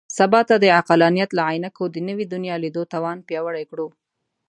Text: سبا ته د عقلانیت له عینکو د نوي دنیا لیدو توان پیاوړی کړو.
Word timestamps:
سبا 0.17 0.41
ته 0.49 0.55
د 0.59 0.65
عقلانیت 0.77 1.29
له 1.35 1.43
عینکو 1.49 1.83
د 1.89 1.97
نوي 2.07 2.25
دنیا 2.33 2.55
لیدو 2.63 2.83
توان 2.93 3.17
پیاوړی 3.27 3.65
کړو. 3.71 3.87